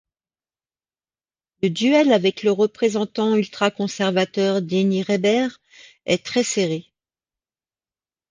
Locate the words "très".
6.25-6.43